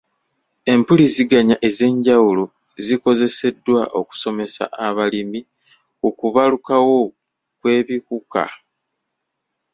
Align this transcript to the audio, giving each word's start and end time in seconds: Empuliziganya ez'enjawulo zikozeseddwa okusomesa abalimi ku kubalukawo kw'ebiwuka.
Empuliziganya 0.73 1.55
ez'enjawulo 1.67 2.43
zikozeseddwa 2.85 3.81
okusomesa 3.99 4.63
abalimi 4.87 5.41
ku 5.99 6.07
kubalukawo 6.19 6.97
kw'ebiwuka. 7.59 8.43